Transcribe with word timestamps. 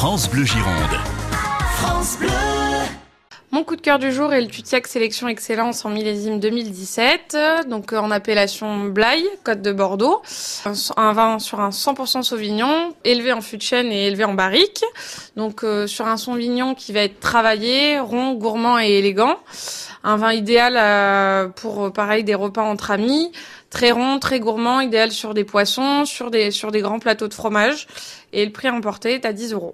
France 0.00 0.30
Bleu 0.30 0.46
Gironde. 0.46 0.96
France 1.74 2.16
Bleu. 2.18 2.28
Mon 3.52 3.64
coup 3.64 3.76
de 3.76 3.82
cœur 3.82 3.98
du 3.98 4.12
jour 4.12 4.32
est 4.32 4.40
le 4.40 4.46
Tutiac 4.46 4.86
Sélection 4.86 5.28
Excellence 5.28 5.84
en 5.84 5.90
millésime 5.90 6.40
2017, 6.40 7.36
donc 7.68 7.92
euh, 7.92 7.98
en 7.98 8.10
appellation 8.10 8.84
Blaye, 8.84 9.28
Côte 9.44 9.60
de 9.60 9.72
Bordeaux. 9.72 10.22
Un 10.96 11.12
vin 11.12 11.38
sur 11.38 11.60
un 11.60 11.68
100% 11.68 12.22
Sauvignon, 12.22 12.94
élevé 13.04 13.34
en 13.34 13.42
fût 13.42 13.58
de 13.58 13.62
chêne 13.62 13.92
et 13.92 14.06
élevé 14.06 14.24
en 14.24 14.32
barrique. 14.32 14.82
Donc 15.36 15.64
euh, 15.64 15.86
sur 15.86 16.06
un 16.06 16.16
Sauvignon 16.16 16.74
qui 16.74 16.94
va 16.94 17.00
être 17.00 17.20
travaillé, 17.20 17.98
rond, 17.98 18.32
gourmand 18.32 18.78
et 18.78 18.92
élégant. 18.92 19.36
Un 20.02 20.16
vin 20.16 20.32
idéal 20.32 20.76
euh, 20.78 21.48
pour 21.48 21.92
pareil 21.92 22.24
des 22.24 22.34
repas 22.34 22.62
entre 22.62 22.90
amis, 22.90 23.32
très 23.68 23.90
rond, 23.90 24.18
très 24.18 24.40
gourmand, 24.40 24.80
idéal 24.80 25.12
sur 25.12 25.34
des 25.34 25.44
poissons, 25.44 26.06
sur 26.06 26.30
des 26.30 26.50
sur 26.50 26.70
des 26.70 26.80
grands 26.80 27.00
plateaux 27.00 27.28
de 27.28 27.34
fromage. 27.34 27.86
Et 28.32 28.44
le 28.44 28.52
prix 28.52 28.70
emporté 28.70 29.14
est 29.14 29.24
à 29.26 29.32
10 29.32 29.52
euros. 29.52 29.68